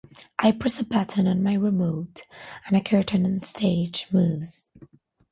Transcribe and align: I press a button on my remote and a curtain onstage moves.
I 0.39 0.51
press 0.51 0.79
a 0.79 0.83
button 0.83 1.27
on 1.27 1.43
my 1.43 1.53
remote 1.53 2.25
and 2.65 2.75
a 2.75 2.81
curtain 2.81 3.23
onstage 3.23 4.11
moves. 4.11 4.71